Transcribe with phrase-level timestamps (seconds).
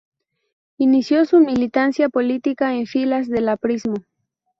[0.79, 3.97] Inició su militancia política en filas del aprismo.